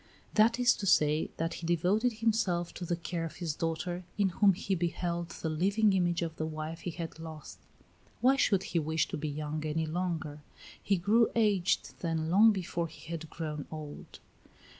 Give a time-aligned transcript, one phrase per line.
[0.33, 4.29] That is to say, that he devoted himself to the care of his daughter, in
[4.29, 7.59] whom he beheld the living image of the wife he had lost.
[8.19, 10.39] Why should he wish to be young any longer?
[10.81, 14.17] He grew aged then long before he had grown old.